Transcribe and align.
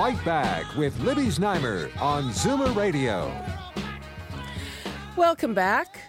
Fight 0.00 0.24
Back 0.24 0.76
with 0.78 0.98
Libby 1.00 1.26
Znaimer 1.26 1.94
on 2.00 2.30
Zoomer 2.30 2.74
Radio. 2.74 3.30
Welcome 5.14 5.52
back. 5.52 6.00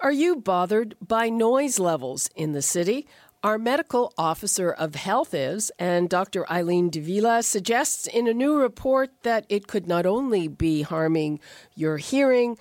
Are 0.00 0.12
you 0.12 0.36
bothered 0.36 0.96
by 1.00 1.30
noise 1.30 1.78
levels 1.78 2.28
in 2.36 2.52
the 2.52 2.60
city? 2.60 3.08
Our 3.42 3.56
medical 3.56 4.12
officer 4.18 4.70
of 4.70 4.96
health 4.96 5.32
is, 5.32 5.72
and 5.78 6.10
Dr. 6.10 6.46
Eileen 6.52 6.90
de 6.90 7.00
Villa 7.00 7.42
suggests 7.42 8.06
in 8.06 8.28
a 8.28 8.34
new 8.34 8.58
report 8.58 9.12
that 9.22 9.46
it 9.48 9.66
could 9.66 9.86
not 9.86 10.04
only 10.04 10.46
be 10.46 10.82
harming 10.82 11.40
your 11.74 11.96
hearing, 11.96 12.58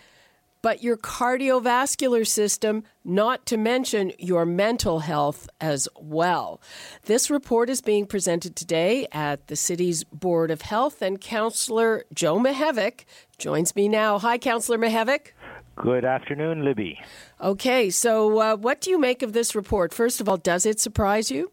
but 0.68 0.84
your 0.84 0.98
cardiovascular 0.98 2.28
system, 2.28 2.84
not 3.06 3.46
to 3.46 3.56
mention 3.56 4.12
your 4.20 4.46
mental 4.46 5.00
health 5.00 5.48
as 5.62 5.88
well. 5.96 6.60
This 7.06 7.30
report 7.30 7.70
is 7.70 7.80
being 7.80 8.06
presented 8.06 8.54
today 8.54 9.08
at 9.14 9.48
the 9.48 9.56
city's 9.56 10.04
Board 10.04 10.52
of 10.52 10.64
Health, 10.64 11.02
and 11.02 11.22
Councillor 11.22 12.04
Joe 12.14 12.38
Mihevc 12.38 13.06
joins 13.38 13.78
me 13.78 13.88
now. 13.88 14.20
Hi, 14.20 14.38
Councillor 14.38 14.78
Mihevc. 14.78 15.28
Good 15.78 16.04
afternoon, 16.04 16.66
Libby. 16.66 17.00
Okay, 17.40 17.90
so 17.90 18.38
uh, 18.38 18.58
what 18.58 18.82
do 18.82 18.90
you 18.90 19.00
make 19.00 19.24
of 19.24 19.32
this 19.32 19.56
report? 19.56 19.94
First 19.94 20.20
of 20.20 20.28
all, 20.28 20.36
does 20.36 20.66
it 20.66 20.82
surprise 20.82 21.32
you? 21.32 21.50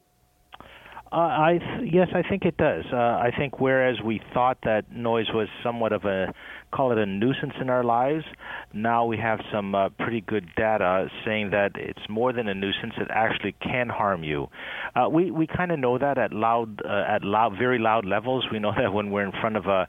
Yes, 1.14 2.08
I 2.14 2.22
think 2.28 2.44
it 2.44 2.56
does. 2.56 2.84
Uh, 2.92 2.96
I 2.96 3.30
think 3.36 3.60
whereas 3.60 4.00
we 4.04 4.20
thought 4.32 4.58
that 4.64 4.90
noise 4.90 5.26
was 5.32 5.48
somewhat 5.62 5.92
of 5.92 6.04
a 6.04 6.34
call 6.72 6.90
it 6.90 6.98
a 6.98 7.06
nuisance 7.06 7.52
in 7.60 7.70
our 7.70 7.84
lives, 7.84 8.24
now 8.72 9.04
we 9.04 9.16
have 9.16 9.38
some 9.52 9.76
uh, 9.76 9.90
pretty 9.90 10.20
good 10.20 10.48
data 10.56 11.08
saying 11.24 11.50
that 11.50 11.72
it's 11.76 12.08
more 12.08 12.32
than 12.32 12.48
a 12.48 12.54
nuisance. 12.54 12.94
It 12.98 13.06
actually 13.10 13.52
can 13.60 13.88
harm 13.88 14.24
you. 14.24 14.48
Uh, 14.96 15.08
we 15.08 15.30
we 15.30 15.46
kind 15.46 15.70
of 15.70 15.78
know 15.78 15.98
that 15.98 16.18
at 16.18 16.32
loud 16.32 16.82
uh, 16.84 17.04
at 17.06 17.22
loud 17.22 17.56
very 17.56 17.78
loud 17.78 18.04
levels. 18.04 18.46
We 18.50 18.58
know 18.58 18.72
that 18.76 18.92
when 18.92 19.10
we're 19.12 19.24
in 19.24 19.32
front 19.40 19.56
of 19.56 19.66
a 19.66 19.86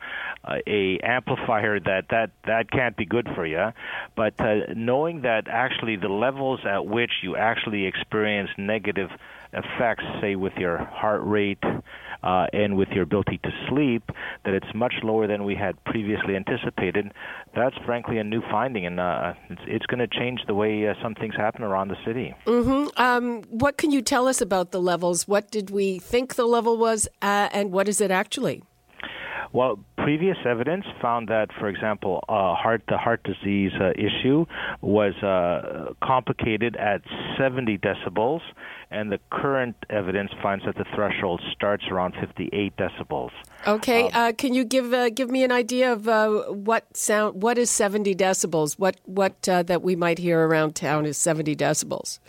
a 0.68 1.00
amplifier 1.00 1.80
that 1.80 2.10
that 2.12 2.32
that 2.46 2.70
can't 2.70 2.96
be 2.96 3.06
good 3.06 3.28
for 3.34 3.48
you. 3.48 3.72
But 4.16 4.40
uh, 4.40 4.74
knowing 4.76 5.22
that 5.22 5.48
actually 5.48 5.96
the 5.96 6.10
levels 6.10 6.60
at 6.66 6.86
which 6.86 7.12
you 7.24 7.36
actually 7.36 7.88
experience 7.88 8.52
negative 8.58 9.10
effects, 9.56 10.04
say 10.22 10.36
with 10.36 10.54
your 10.58 10.78
heart 10.78 11.22
rate 11.24 11.64
uh, 12.24 12.48
and 12.54 12.76
with 12.76 12.90
your 12.90 13.04
ability 13.04 13.40
to 13.44 13.50
sleep, 13.70 14.04
that 14.44 14.54
it's 14.54 14.74
much 14.74 14.94
lower 15.04 15.28
than 15.28 15.44
we 15.44 15.56
had 15.56 15.82
previously 15.86 16.36
anticipated. 16.36 17.12
That's 17.56 17.76
frankly 17.86 18.18
a 18.18 18.24
new 18.24 18.42
finding, 18.52 18.86
and 18.86 19.00
uh, 19.00 19.34
it's, 19.50 19.62
it's 19.68 19.86
going 19.86 20.00
to 20.00 20.08
change 20.08 20.42
the 20.48 20.54
way 20.54 20.88
uh, 20.88 20.94
some 21.02 21.16
things 21.16 21.36
happen 21.36 21.64
around 21.64 21.88
the 21.88 21.98
city. 22.06 22.34
Mm-hmm. 22.46 23.02
Um, 23.02 23.44
what 23.50 23.78
can 23.78 23.92
you 23.92 24.02
tell 24.02 24.28
us 24.28 24.42
about 24.42 24.72
the 24.72 24.82
levels? 24.82 25.28
What 25.28 25.52
did 25.52 25.70
we 25.70 26.00
think 26.00 26.36
the 26.36 26.46
level 26.46 26.78
was, 26.78 27.08
uh, 27.22 27.50
and 27.52 27.72
what 27.72 27.88
is 27.88 28.02
it 28.02 28.12
actually? 28.12 28.64
Well, 29.54 29.80
previous 30.06 30.38
evidence 30.46 30.86
found 31.02 31.30
that, 31.30 31.50
for 31.60 31.68
example, 31.68 32.24
uh, 32.30 32.54
heart 32.54 32.84
the 32.88 32.96
heart 32.96 33.24
disease 33.24 33.72
uh, 33.82 33.90
issue 33.98 34.46
was 34.80 35.16
uh, 35.24 35.94
complicated 36.04 36.76
at 36.76 37.02
70 37.40 37.80
decibels, 37.80 38.42
and 38.92 39.12
the 39.12 39.20
current 39.32 39.76
evidence 39.90 40.30
finds 40.44 40.64
that 40.66 40.76
the 40.76 40.86
threshold 40.94 41.42
starts 41.52 41.86
around 41.90 42.14
58 42.20 42.78
decibels. 42.78 43.32
Okay, 43.66 44.04
um, 44.04 44.12
uh, 44.14 44.32
can 44.34 44.54
you 44.54 44.64
give 44.64 44.94
uh, 44.94 45.10
give 45.10 45.32
me 45.32 45.44
an 45.44 45.52
idea 45.52 45.92
of 45.92 46.08
uh, 46.08 46.44
what 46.54 46.96
sound? 46.96 47.42
What 47.42 47.58
is 47.58 47.72
70 47.72 48.14
decibels? 48.14 48.78
What 48.78 48.98
what 49.06 49.42
that 49.42 49.82
we 49.82 49.96
might 49.96 50.20
hear 50.20 50.48
around 50.48 50.76
town 50.76 51.08
is 51.08 51.18
70 51.18 51.56
decibels? 51.56 52.20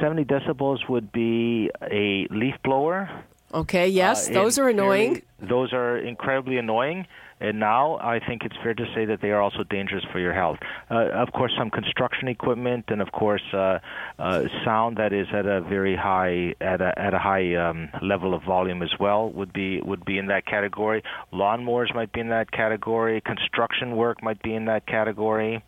70 0.00 0.24
decibels 0.24 0.88
would 0.88 1.12
be 1.12 1.70
a 1.82 2.26
leaf 2.30 2.54
blower. 2.64 3.10
Okay, 3.54 3.88
yes, 3.88 4.28
uh, 4.28 4.32
those 4.32 4.58
are 4.58 4.68
annoying. 4.68 5.22
those 5.40 5.72
are 5.72 5.96
incredibly 5.98 6.58
annoying. 6.58 7.06
And 7.38 7.60
now 7.60 7.98
I 7.98 8.18
think 8.18 8.44
it's 8.44 8.56
fair 8.62 8.72
to 8.72 8.86
say 8.94 9.04
that 9.04 9.20
they 9.20 9.30
are 9.30 9.42
also 9.42 9.62
dangerous 9.62 10.04
for 10.10 10.18
your 10.18 10.32
health. 10.32 10.58
Uh, 10.90 11.08
of 11.10 11.32
course, 11.32 11.52
some 11.58 11.70
construction 11.70 12.28
equipment, 12.28 12.86
and 12.88 13.02
of 13.02 13.12
course, 13.12 13.42
uh, 13.52 13.78
uh, 14.18 14.44
sound 14.64 14.96
that 14.96 15.12
is 15.12 15.26
at 15.34 15.44
a 15.44 15.60
very 15.60 15.94
high 15.94 16.54
at 16.62 16.80
a 16.80 16.98
at 16.98 17.12
a 17.12 17.18
high 17.18 17.54
um, 17.56 17.90
level 18.00 18.32
of 18.32 18.42
volume 18.42 18.82
as 18.82 18.92
well 18.98 19.28
would 19.30 19.52
be 19.52 19.82
would 19.82 20.04
be 20.06 20.16
in 20.16 20.28
that 20.28 20.46
category. 20.46 21.02
Lawnmowers 21.30 21.94
might 21.94 22.10
be 22.10 22.20
in 22.20 22.28
that 22.28 22.50
category. 22.52 23.20
Construction 23.20 23.96
work 23.96 24.22
might 24.22 24.40
be 24.42 24.54
in 24.54 24.64
that 24.64 24.86
category 24.86 25.62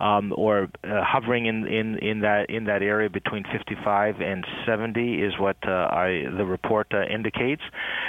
um, 0.00 0.32
or 0.36 0.68
uh, 0.84 1.02
hovering 1.04 1.46
in, 1.46 1.66
in, 1.66 1.98
in 1.98 2.20
that 2.20 2.50
in 2.50 2.64
that 2.64 2.82
area 2.82 3.10
between 3.10 3.44
55 3.44 4.20
and 4.20 4.46
70 4.66 5.22
is 5.22 5.38
what 5.38 5.56
uh, 5.66 5.70
I, 5.70 6.24
the 6.36 6.44
report 6.44 6.88
uh, 6.92 7.02
indicates, 7.02 7.62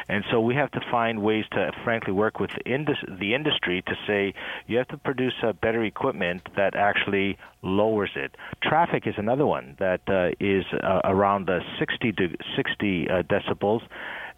and 0.08 0.24
so 0.32 0.40
we 0.40 0.56
have 0.56 0.72
to 0.72 0.82
find 0.92 1.22
ways 1.22 1.46
to 1.52 1.72
frankly 1.84 2.14
work 2.14 2.40
with 2.40 2.52
indus- 2.66 3.04
the 3.08 3.34
industry 3.34 3.84
to 3.88 3.96
say 4.08 4.34
you 4.68 4.78
have 4.78 4.88
to 4.90 4.98
produce 4.98 5.34
uh, 5.44 5.54
better 5.54 5.84
equipment 5.84 6.42
that 6.56 6.76
actually 6.76 7.38
lowers 7.62 8.12
it. 8.16 8.36
Traffic 8.62 9.08
is 9.08 9.16
another 9.18 9.46
one 9.46 9.76
that 9.80 10.02
uh, 10.08 10.30
is 10.40 10.66
uh, 10.74 11.02
around 11.04 11.48
the 11.48 11.60
60 11.80 12.12
to 12.14 12.30
60 12.56 13.08
decibels, 13.30 13.82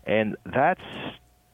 and 0.06 0.36
that's 0.46 0.82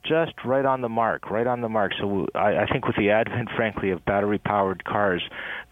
just 0.07 0.33
right 0.45 0.65
on 0.65 0.81
the 0.81 0.89
mark, 0.89 1.29
right 1.29 1.47
on 1.47 1.61
the 1.61 1.69
mark. 1.69 1.91
So 1.99 2.27
I, 2.35 2.63
I 2.63 2.65
think 2.67 2.85
with 2.87 2.95
the 2.95 3.11
advent, 3.11 3.49
frankly, 3.55 3.91
of 3.91 4.03
battery-powered 4.05 4.83
cars, 4.85 5.23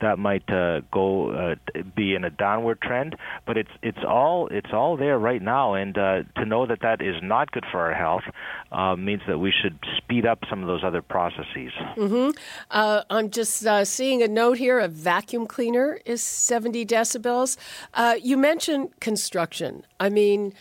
that 0.01 0.19
might 0.19 0.50
uh, 0.50 0.81
go 0.91 1.31
uh, 1.31 1.56
be 1.96 2.16
in 2.16 2.23
a 2.23 2.29
downward 2.29 2.81
trend. 2.81 3.16
But 3.45 3.57
it's 3.57 3.69
it's 3.81 4.03
all 4.07 4.47
it's 4.47 4.74
all 4.74 4.97
there 4.97 5.18
right 5.18 5.41
now, 5.41 5.74
and 5.74 5.97
uh, 5.97 6.24
to 6.35 6.45
know 6.45 6.66
that 6.66 6.81
that 6.81 7.01
is 7.01 7.16
not 7.24 7.51
good 7.51 7.66
for 7.72 7.79
our 7.79 7.94
health 7.94 8.24
uh, 8.72 8.95
means 8.95 9.22
that 9.28 9.40
we 9.40 9.51
should 9.51 9.79
speed 9.97 10.25
up 10.25 10.40
some 10.50 10.62
of 10.62 10.68
those 10.68 10.84
other 10.84 11.01
processes. 11.01 11.72
Mm-hmm. 11.95 12.31
Uh, 12.72 13.03
I'm 13.09 13.29
just 13.29 13.66
uh, 13.66 13.85
seeing 13.85 14.22
a 14.22 14.28
note 14.28 14.57
here: 14.57 14.79
a 14.79 14.88
vacuum 14.88 15.47
cleaner 15.47 16.00
is 16.06 16.22
70 16.22 16.85
decibels. 16.85 17.57
Uh, 17.94 18.16
you 18.22 18.38
mentioned 18.38 19.00
construction. 19.00 19.85
I 20.00 20.09
mean 20.09 20.53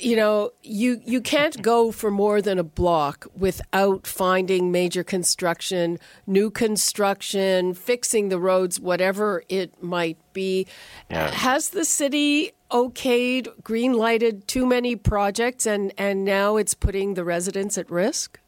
you 0.00 0.16
know, 0.16 0.52
you 0.62 1.00
you 1.04 1.20
can't 1.20 1.60
go 1.60 1.90
for 1.90 2.10
more 2.10 2.40
than 2.40 2.58
a 2.58 2.62
block 2.62 3.26
without 3.36 4.06
finding 4.06 4.70
major 4.70 5.02
construction, 5.02 5.98
new 6.26 6.50
construction, 6.50 7.74
fixing 7.74 8.28
the 8.28 8.38
roads, 8.38 8.78
whatever 8.78 9.42
it 9.48 9.82
might 9.82 10.18
be. 10.32 10.66
Yeah. 11.10 11.30
Has 11.30 11.70
the 11.70 11.84
city 11.84 12.52
okayed, 12.70 13.48
green 13.64 13.94
lighted 13.94 14.46
too 14.46 14.66
many 14.66 14.94
projects, 14.94 15.66
and 15.66 15.92
and 15.98 16.24
now 16.24 16.56
it's 16.56 16.74
putting 16.74 17.14
the 17.14 17.24
residents 17.24 17.76
at 17.76 17.90
risk? 17.90 18.38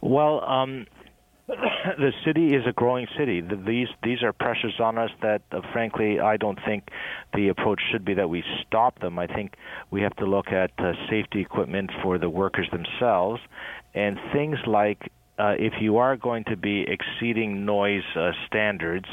Well, 0.00 0.44
um, 0.44 0.86
the 1.48 2.12
city 2.24 2.54
is 2.54 2.64
a 2.66 2.72
growing 2.72 3.06
city. 3.18 3.40
These 3.40 3.88
these 4.02 4.22
are 4.22 4.32
pressures 4.32 4.78
on 4.78 4.96
us 4.96 5.10
that, 5.22 5.42
uh, 5.50 5.60
frankly, 5.72 6.20
I 6.20 6.36
don't 6.36 6.58
think 6.64 6.88
the 7.34 7.48
approach 7.48 7.80
should 7.90 8.04
be 8.04 8.14
that 8.14 8.28
we 8.28 8.44
stop 8.66 9.00
them. 9.00 9.18
I 9.18 9.26
think 9.26 9.54
we 9.90 10.02
have 10.02 10.14
to 10.16 10.26
look 10.26 10.48
at 10.48 10.70
uh, 10.78 10.92
safety 11.10 11.40
equipment 11.40 11.90
for 12.02 12.18
the 12.18 12.30
workers 12.30 12.68
themselves, 12.70 13.40
and 13.94 14.18
things 14.32 14.58
like 14.66 15.10
uh, 15.38 15.54
if 15.58 15.74
you 15.80 15.96
are 15.96 16.16
going 16.16 16.44
to 16.44 16.56
be 16.56 16.84
exceeding 16.86 17.64
noise 17.64 18.02
uh, 18.14 18.32
standards, 18.46 19.06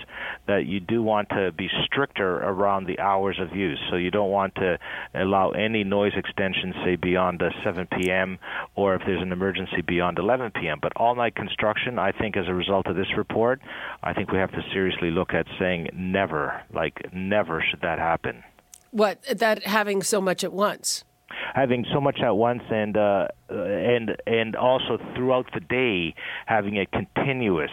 that 0.48 0.66
you 0.66 0.80
do 0.80 1.02
want 1.02 1.30
to 1.30 1.52
be 1.52 1.70
stricter 1.86 2.38
around 2.38 2.86
the 2.86 3.00
hours 3.00 3.40
of 3.40 3.56
use. 3.56 3.80
So 3.90 3.96
you 3.96 4.12
don't 4.12 4.30
want 4.30 4.56
to 4.56 4.78
allow 5.16 5.52
any 5.52 5.84
noise 5.84 6.12
extension, 6.16 6.74
say 6.84 6.98
beyond 6.98 7.42
uh, 7.42 7.50
7 7.64 7.88
p.m. 7.88 8.38
or 8.76 8.96
if 8.96 9.02
there's 9.06 9.22
an 9.22 9.32
emergency 9.32 9.82
beyond 9.82 10.20
11 10.20 10.52
p.m. 10.60 10.80
But 10.82 10.92
all-night 10.98 11.36
construction, 11.36 11.98
I 11.98 12.12
think, 12.12 12.36
as 12.36 12.48
a 12.48 12.54
result 12.54 12.88
of 12.88 12.96
this 12.96 13.18
report, 13.18 13.62
I 14.04 14.14
think 14.14 14.32
we 14.32 14.40
have 14.40 14.52
to 14.52 14.62
seriously 14.74 15.12
look 15.12 15.34
at 15.34 15.46
saying 15.58 15.90
never, 15.94 16.62
like 16.74 17.14
never 17.14 17.64
should 17.70 17.82
that 17.82 18.00
happen. 18.00 18.44
What 18.92 19.22
that 19.24 19.64
having 19.66 20.04
so 20.04 20.20
much 20.20 20.44
at 20.44 20.52
once? 20.52 21.06
having 21.54 21.86
so 21.94 22.02
much 22.02 22.20
at 22.22 22.36
once 22.36 22.64
and 22.70 22.98
uh, 22.98 23.28
and 23.50 24.16
and 24.28 24.56
also 24.56 24.98
throughout 25.16 25.48
the 25.54 25.60
day 25.60 26.16
having 26.46 26.78
a 26.78 26.86
continuous 26.86 27.72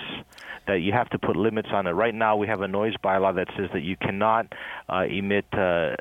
that 0.66 0.80
you 0.80 0.92
have 0.92 1.08
to 1.10 1.18
put 1.18 1.36
limits 1.36 1.68
on 1.72 1.86
it. 1.86 1.90
Right 1.90 2.14
now, 2.14 2.36
we 2.36 2.46
have 2.48 2.60
a 2.60 2.68
noise 2.68 2.94
bylaw 3.02 3.34
that 3.36 3.48
says 3.56 3.70
that 3.72 3.82
you 3.82 3.96
cannot 3.96 4.52
uh, 4.88 5.04
emit 5.08 5.44
uh, 5.52 5.94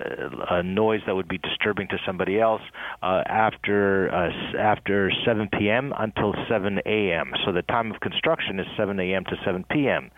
a 0.50 0.64
noise 0.64 1.02
that 1.06 1.16
would 1.16 1.28
be 1.28 1.38
disturbing 1.38 1.88
to 1.90 1.98
somebody 2.06 2.40
else 2.40 2.62
uh, 3.04 3.24
after 3.28 4.10
uh, 4.14 4.58
after 4.58 5.12
7 5.26 5.50
p.m. 5.58 5.94
until 5.98 6.34
7 6.50 6.80
a.m. 6.86 7.32
So 7.46 7.52
the 7.52 7.62
time 7.64 7.92
of 7.92 8.00
construction 8.00 8.60
is 8.60 8.66
7 8.78 9.00
a.m. 9.00 9.24
to 9.26 9.36
7 9.46 9.66
p.m. 9.70 10.12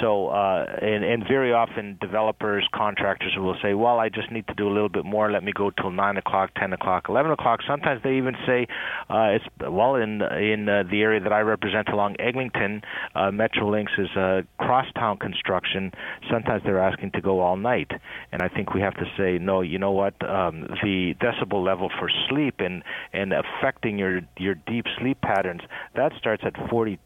So, 0.00 0.28
uh, 0.28 0.66
and, 0.80 1.04
and 1.04 1.24
very 1.26 1.52
often 1.52 1.98
developers, 2.00 2.68
contractors 2.72 3.32
will 3.36 3.56
say, 3.62 3.74
well, 3.74 3.98
I 3.98 4.08
just 4.08 4.30
need 4.30 4.46
to 4.48 4.54
do 4.54 4.68
a 4.68 4.72
little 4.72 4.88
bit 4.88 5.04
more. 5.04 5.32
Let 5.32 5.42
me 5.42 5.52
go 5.52 5.70
till 5.70 5.90
9 5.90 6.16
o'clock, 6.16 6.50
10 6.56 6.72
o'clock, 6.72 7.06
11 7.08 7.32
o'clock. 7.32 7.60
Sometimes 7.66 8.02
they 8.02 8.16
even 8.16 8.34
say, 8.46 8.66
uh, 9.08 9.36
it's 9.36 9.44
well, 9.60 9.96
in 9.96 10.22
in 10.22 10.68
uh, 10.68 10.84
the 10.90 11.02
area 11.02 11.20
that 11.20 11.32
I 11.32 11.40
represent 11.40 11.88
along 11.88 12.16
Eglinton, 12.18 12.82
uh, 13.14 13.30
Metrolinx 13.30 13.86
is 13.98 14.10
uh, 14.16 14.42
crosstown 14.58 15.18
construction. 15.18 15.92
Sometimes 16.30 16.62
they're 16.64 16.80
asking 16.80 17.12
to 17.12 17.20
go 17.20 17.40
all 17.40 17.56
night. 17.56 17.90
And 18.32 18.42
I 18.42 18.48
think 18.48 18.74
we 18.74 18.80
have 18.80 18.94
to 18.94 19.04
say, 19.16 19.38
no, 19.38 19.60
you 19.60 19.78
know 19.78 19.92
what? 19.92 20.14
Um, 20.28 20.62
the 20.82 21.14
decibel 21.20 21.64
level 21.64 21.90
for 21.98 22.10
sleep 22.28 22.56
and, 22.58 22.82
and 23.12 23.32
affecting 23.32 23.98
your, 23.98 24.20
your 24.38 24.54
deep 24.54 24.86
sleep 24.98 25.20
patterns, 25.20 25.62
that 25.96 26.12
starts 26.18 26.42
at 26.44 26.54
40 26.68 26.98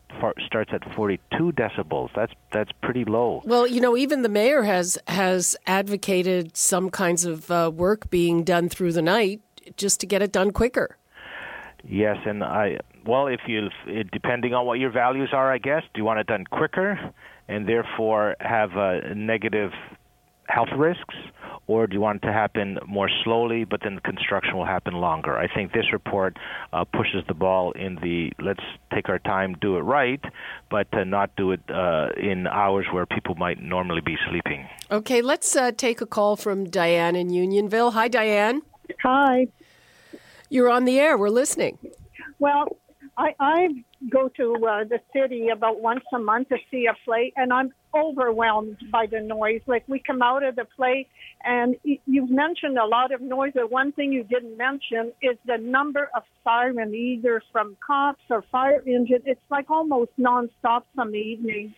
starts 0.47 0.70
at 0.73 0.82
42 0.94 1.53
decibels. 1.53 2.11
That's 2.15 2.32
that's 2.53 2.70
pretty 2.82 3.05
low. 3.05 3.43
Well, 3.44 3.67
you 3.67 3.81
know, 3.81 3.97
even 3.97 4.23
the 4.23 4.29
mayor 4.29 4.62
has 4.62 4.97
has 5.09 5.56
advocated 5.67 6.56
some 6.56 6.88
kinds 6.91 7.25
of 7.25 7.50
uh, 7.50 7.70
work 7.75 8.11
being 8.11 8.44
done 8.44 8.69
through 8.69 8.93
the 8.93 9.03
night 9.03 9.41
just 9.77 10.00
to 10.00 10.06
get 10.06 10.23
it 10.23 10.31
done 10.31 10.53
quicker. 10.53 10.97
Yes, 11.86 12.16
and 12.25 12.42
I 12.42 12.78
well, 13.06 13.26
if 13.26 13.40
you 13.46 13.69
it, 13.86 14.10
depending 14.10 14.54
on 14.54 14.66
what 14.66 14.78
your 14.78 14.90
values 14.90 15.31
are, 15.32 15.52
I 15.52 15.58
guess, 15.58 15.82
do 15.92 16.00
you 16.00 16.04
want 16.04 16.20
it 16.20 16.26
done 16.26 16.44
quicker 16.44 16.98
and 17.48 17.69
therefore 17.69 18.36
have 18.40 18.76
uh, 18.76 19.00
negative 19.14 19.70
health 20.48 20.69
risks, 20.76 21.14
or 21.66 21.86
do 21.86 21.94
you 21.94 22.00
want 22.00 22.22
it 22.22 22.26
to 22.26 22.32
happen 22.32 22.78
more 22.86 23.08
slowly, 23.22 23.64
but 23.64 23.81
then 23.82 23.94
the 23.96 24.00
construction 24.00 24.56
will 24.56 24.64
happen 24.64 24.94
longer? 24.94 25.36
I 25.36 25.46
think 25.52 25.72
this 25.72 25.92
report 25.92 26.38
uh, 26.72 26.84
pushes 26.84 27.22
the 27.28 27.34
ball 27.34 27.72
in 27.72 27.96
the 27.96 28.32
let's 28.42 28.64
take 28.94 29.08
our 29.08 29.19
time, 29.19 29.54
do 29.60 29.76
it 29.76 29.81
right, 29.81 30.22
but 30.70 30.86
uh, 30.92 31.04
not 31.04 31.36
do 31.36 31.52
it 31.52 31.60
uh, 31.69 32.08
in 32.16 32.46
hours 32.46 32.86
where 32.92 33.06
people 33.06 33.34
might 33.34 33.60
normally 33.60 34.02
be 34.02 34.16
sleeping. 34.28 34.66
Okay, 34.90 35.20
let's 35.20 35.54
uh, 35.56 35.72
take 35.72 36.00
a 36.00 36.06
call 36.06 36.36
from 36.36 36.64
Diane 36.64 37.16
in 37.16 37.31
Unionville. 37.31 37.92
Hi, 37.92 38.08
Diane. 38.08 38.62
Hi. 39.02 39.48
You're 40.55 40.71
on 40.71 40.85
the 40.85 41.01
air. 41.01 41.19
We're 41.19 41.31
listening. 41.31 41.79
Well, 42.39 42.69
I, 43.19 43.35
I 43.41 43.69
go 44.09 44.29
to 44.37 44.55
uh, 44.55 44.85
the 44.85 45.01
city 45.12 45.49
about 45.49 45.81
once 45.81 46.05
a 46.15 46.19
month 46.21 46.51
to 46.51 46.59
see 46.71 46.87
a 46.87 46.95
play, 47.05 47.33
and 47.35 47.53
I'm 47.53 47.73
overwhelmed 47.93 48.77
by 48.93 49.06
the 49.06 49.19
noise. 49.19 49.62
Like 49.67 49.83
we 49.89 49.99
come 49.99 50.23
out 50.23 50.45
of 50.45 50.55
the 50.55 50.65
play, 50.65 51.09
and 51.43 51.75
you've 51.83 52.31
mentioned 52.31 52.79
a 52.79 52.87
lot 52.87 53.12
of 53.12 53.21
noise. 53.21 53.51
But 53.56 53.73
one 53.73 53.91
thing 53.91 54.12
you 54.12 54.23
didn't 54.23 54.56
mention 54.56 55.11
is 55.21 55.37
the 55.45 55.59
number 55.59 56.09
of 56.15 56.23
sirens, 56.45 56.95
either 56.95 57.43
from 57.51 57.77
cops 57.85 58.23
or 58.31 58.45
fire 58.53 58.81
engine. 58.87 59.23
It's 59.25 59.41
like 59.51 59.69
almost 59.71 60.12
nonstop 60.21 60.83
some 60.95 61.17
evenings, 61.17 61.73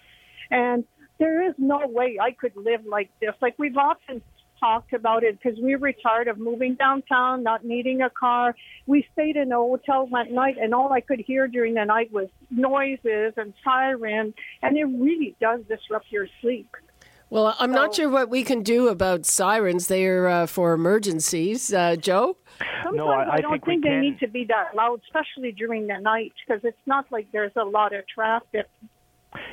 and 0.51 0.85
there 1.19 1.49
is 1.49 1.55
no 1.57 1.81
way 1.87 2.19
I 2.21 2.33
could 2.33 2.55
live 2.55 2.85
like 2.87 3.09
this. 3.23 3.33
Like 3.41 3.55
we've 3.59 3.79
often 3.79 4.21
talked 4.59 4.93
about 4.93 5.23
it 5.23 5.39
because 5.41 5.59
we 5.61 5.77
were 5.77 5.93
tired 5.93 6.29
of 6.29 6.39
moving 6.39 6.75
downtown, 6.75 7.43
not 7.43 7.65
needing 7.65 8.03
a 8.03 8.11
car. 8.11 8.55
We 8.87 9.07
stayed 9.13 9.37
in 9.37 9.53
a 9.53 9.57
hotel 9.57 10.09
that 10.13 10.31
night, 10.31 10.57
and 10.61 10.75
all 10.75 10.93
I 10.93 11.01
could 11.01 11.21
hear 11.21 11.49
during 11.49 11.75
the 11.75 11.85
night 11.85 12.13
was 12.13 12.29
noises 12.51 13.35
and 13.37 13.53
sirens, 13.63 14.35
and 14.63 14.77
it 14.77 14.85
really 14.85 15.37
does 15.41 15.61
disrupt 15.69 16.07
your 16.11 16.29
sleep. 16.41 16.69
Well, 17.29 17.57
I'm 17.59 17.73
so, 17.73 17.75
not 17.75 17.95
sure 17.95 18.09
what 18.09 18.31
we 18.31 18.45
can 18.45 18.63
do 18.63 18.89
about 18.89 19.27
sirens. 19.27 19.89
They're 19.89 20.29
uh, 20.29 20.47
for 20.47 20.73
emergencies. 20.75 21.73
Uh, 21.73 21.97
Joe? 21.97 22.37
Sometimes 22.85 22.97
no, 22.97 23.09
I, 23.09 23.25
I, 23.25 23.35
I 23.35 23.41
don't 23.41 23.53
think, 23.53 23.65
think 23.65 23.85
they 23.85 23.97
need 23.97 24.21
to 24.21 24.29
be 24.29 24.45
that 24.45 24.77
loud, 24.77 25.01
especially 25.07 25.51
during 25.51 25.89
the 25.89 25.99
night, 25.99 26.33
because 26.47 26.65
it's 26.65 26.79
not 26.87 27.11
like 27.11 27.27
there's 27.33 27.57
a 27.57 27.65
lot 27.65 27.93
of 27.93 28.07
traffic 28.07 28.69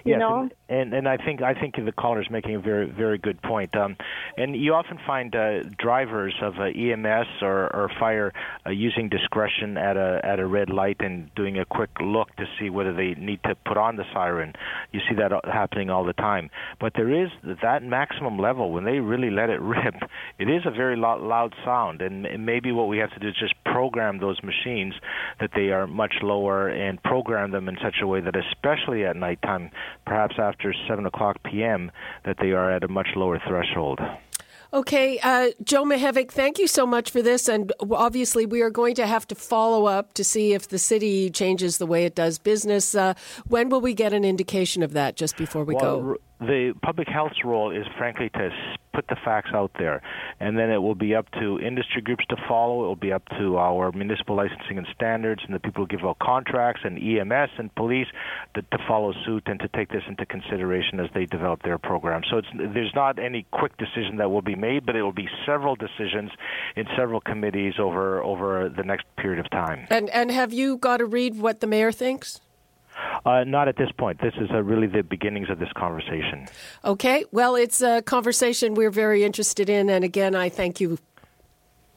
you 0.04 0.12
yes, 0.12 0.20
know? 0.20 0.42
And, 0.42 0.54
and, 0.74 0.94
and 0.94 1.08
I 1.08 1.18
think 1.18 1.42
I 1.42 1.54
think 1.54 1.76
the 1.76 1.92
caller 1.92 2.22
is 2.22 2.30
making 2.30 2.56
a 2.56 2.60
very 2.60 2.90
very 2.90 3.18
good 3.18 3.42
point. 3.42 3.76
Um, 3.76 3.96
and 4.38 4.56
you 4.56 4.74
often 4.74 5.00
find 5.06 5.36
uh, 5.36 5.64
drivers 5.78 6.34
of 6.42 6.60
uh, 6.60 6.64
EMS 6.64 7.28
or, 7.42 7.74
or 7.76 7.92
fire 8.00 8.34
uh, 8.66 8.72
using 8.72 9.10
discretion 9.10 9.78
at 9.78 9.98
a 9.98 10.20
at 10.24 10.40
a 10.40 10.46
red 10.46 10.70
light 10.70 10.98
and 11.00 11.34
doing 11.36 11.60
a 11.60 11.66
quick 11.66 11.92
look 12.02 12.36
to 12.38 12.46
see 12.60 12.70
whether 12.70 12.94
they 12.94 13.14
need 13.16 13.40
to 13.44 13.56
put 13.66 13.78
on 13.78 13.98
the 13.98 14.06
siren. 14.14 14.54
You 14.92 15.02
see 15.08 15.16
that 15.16 15.32
happening 15.46 15.90
all 15.90 16.06
the 16.06 16.14
time. 16.14 16.50
But 16.80 16.94
there 16.96 17.24
is 17.24 17.30
that 17.62 17.84
maximum 17.84 18.40
level 18.40 18.72
when 18.72 18.84
they 18.84 19.00
really 19.00 19.30
let 19.30 19.50
it 19.50 19.62
rip. 19.74 19.96
It 20.40 20.50
is 20.50 20.64
a 20.66 20.72
very 20.72 20.96
loud, 20.96 21.22
loud 21.22 21.54
sound, 21.64 22.02
and 22.02 22.46
maybe 22.46 22.72
what 22.72 22.88
we 22.88 22.98
have 22.98 23.12
to 23.12 23.20
do 23.20 23.28
is 23.28 23.36
just 23.40 23.54
program 23.66 24.20
those 24.20 24.40
machines 24.44 24.94
that 25.40 25.52
they 25.56 25.70
are 25.70 25.88
much 25.88 26.16
lower 26.22 26.70
and 26.70 27.02
program 27.04 27.52
them 27.52 27.70
in 27.70 27.78
such 27.82 27.96
a 28.02 28.08
way 28.08 28.22
that, 28.22 28.36
especially 28.36 29.06
at 29.06 29.16
nighttime, 29.16 29.70
perhaps 30.06 30.36
after 30.40 30.63
7 30.88 31.06
o'clock 31.06 31.38
p.m., 31.44 31.92
that 32.24 32.38
they 32.40 32.52
are 32.52 32.72
at 32.72 32.84
a 32.84 32.88
much 32.88 33.08
lower 33.16 33.42
threshold. 33.48 34.00
Okay, 34.74 35.20
uh, 35.22 35.50
Joe 35.64 35.84
Mihevc, 35.84 36.32
thank 36.32 36.58
you 36.58 36.66
so 36.66 36.88
much 36.88 37.12
for 37.12 37.22
this. 37.22 37.48
And 37.48 37.72
obviously, 37.92 38.48
we 38.48 38.62
are 38.62 38.72
going 38.72 38.96
to 38.96 39.06
have 39.06 39.28
to 39.28 39.36
follow 39.36 39.86
up 39.86 40.14
to 40.14 40.24
see 40.24 40.54
if 40.54 40.70
the 40.70 40.80
city 40.80 41.30
changes 41.30 41.78
the 41.78 41.86
way 41.86 42.06
it 42.06 42.16
does 42.16 42.40
business. 42.40 42.96
Uh, 42.96 43.14
when 43.48 43.70
will 43.70 43.82
we 43.82 43.94
get 43.94 44.14
an 44.14 44.26
indication 44.26 44.82
of 44.82 44.94
that 44.94 45.16
just 45.16 45.38
before 45.38 45.64
we 45.64 45.76
well, 45.76 46.02
go? 46.02 46.18
The 46.40 46.74
public 46.82 47.08
health's 47.08 47.44
role 47.44 47.72
is 47.72 47.86
frankly 47.98 48.30
to 48.30 48.50
put 48.94 49.08
the 49.08 49.16
facts 49.26 49.50
out 49.54 49.72
there, 49.78 50.02
and 50.40 50.58
then 50.58 50.70
it 50.70 50.78
will 50.78 50.96
be 50.96 51.16
up 51.16 51.30
to 51.32 51.60
industry 51.60 52.02
groups 52.02 52.24
to 52.30 52.36
follow. 52.48 52.84
It 52.84 52.88
will 52.88 52.96
be 52.96 53.12
up 53.12 53.28
to 53.40 53.58
our 53.58 53.92
municipal 53.92 54.36
licensing 54.36 54.78
and 54.78 54.88
standards 54.96 55.42
and 55.46 55.54
the 55.54 55.60
people 55.60 55.84
who 55.84 55.88
give 55.88 56.06
out 56.06 56.20
contracts 56.20 56.82
and 56.84 56.98
EMS 56.98 57.50
and 57.58 57.74
police 57.76 58.08
to, 58.54 58.62
to 58.62 58.78
follow 58.88 59.14
suit 59.26 59.44
and 59.48 59.60
to 59.62 59.68
take 59.70 59.90
this 59.90 60.04
into 60.08 60.26
consideration 60.26 61.00
as 61.00 61.10
they 61.14 61.26
develop 61.26 61.64
their 61.64 61.78
program. 61.78 62.22
So 62.30 62.42
there's 62.56 62.94
not 62.94 63.20
any 63.20 63.46
quick 63.52 63.78
decision 63.78 64.18
that 64.18 64.30
will 64.30 64.42
be 64.42 64.56
made, 64.56 64.86
but 64.86 64.96
it 64.96 65.02
will 65.02 65.12
be 65.12 65.30
several 65.46 65.76
decisions 65.76 66.32
in 66.76 66.86
several 66.96 67.22
committees 67.22 67.76
over 67.80 68.24
over 68.24 68.70
the 68.70 68.84
next 68.84 69.06
period 69.18 69.40
of 69.40 69.50
time. 69.50 69.88
And 69.90 70.10
and 70.10 70.32
have 70.32 70.54
you 70.54 70.78
got 70.78 70.98
to 70.98 71.06
read 71.06 71.40
what 71.40 71.62
the 71.62 71.68
mayor 71.68 71.92
thinks? 71.92 72.42
Uh, 73.26 73.44
not 73.46 73.68
at 73.68 73.78
this 73.78 73.90
point. 73.98 74.20
This 74.22 74.34
is 74.40 74.50
uh, 74.52 74.62
really 74.62 74.88
the 74.88 75.02
beginnings 75.04 75.50
of 75.50 75.60
this 75.60 75.72
conversation. 75.76 76.48
Okay. 76.84 77.26
Well, 77.32 77.56
it's 77.56 77.82
a 77.82 78.02
conversation 78.02 78.74
we're 78.74 78.92
very 78.92 79.24
interested 79.24 79.70
in. 79.70 79.90
And 79.90 80.04
again, 80.04 80.36
I 80.36 80.50
thank 80.50 80.82
you. 80.82 80.98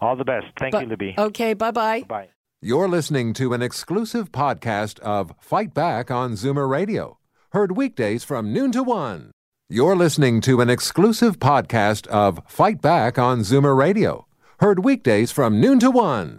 All 0.01 0.17
the 0.17 0.25
best. 0.25 0.47
Thank 0.59 0.75
you, 0.75 0.87
Libby. 0.87 1.15
Okay. 1.19 1.55
Bye 1.55 1.71
bye. 1.71 2.03
Bye. 2.03 2.29
You're 2.63 2.89
listening 2.89 3.33
to 3.35 3.53
an 3.53 3.63
exclusive 3.63 4.33
podcast 4.33 4.99
of 5.01 5.33
Fight 5.41 5.75
Back 5.75 6.11
on 6.11 6.33
Zoomer 6.33 6.69
Radio, 6.69 7.19
heard 7.53 7.77
weekdays 7.77 8.25
from 8.25 8.53
noon 8.53 8.73
to 8.73 8.83
one. 8.83 9.31
You're 9.69 9.97
listening 9.97 10.41
to 10.43 10.61
an 10.61 10.71
exclusive 10.71 11.39
podcast 11.39 12.07
of 12.07 12.41
Fight 12.47 12.81
Back 12.81 13.19
on 13.19 13.41
Zoomer 13.41 13.77
Radio, 13.77 14.27
heard 14.61 14.85
weekdays 14.85 15.33
from 15.33 15.61
noon 15.61 15.79
to 15.81 15.91
one. 15.91 16.39